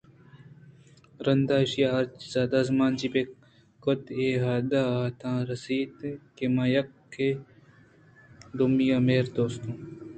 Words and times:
رندا 1.25 1.55
اِشاں 1.63 1.91
ہرچیزءَ 1.95 2.49
دزمانجنی 2.51 3.07
بنا 3.13 3.33
کُتءُاے 3.83 4.29
حد 4.43 4.71
ّءَ 4.81 5.15
تاں 5.19 5.39
رست 5.47 5.67
اَنت 5.73 5.99
کہ 6.35 6.45
مئے 6.55 6.69
یکے 6.73 7.29
دومی 8.57 8.85
مہر 9.05 9.25
ءُدوستی 9.27 9.69